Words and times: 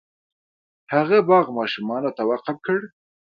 هغه 0.93 1.17
باغ 1.29 1.45
ماشومانو 1.57 2.09
ته 2.17 2.21
وقف 2.31 2.57
کړ. 2.65 2.79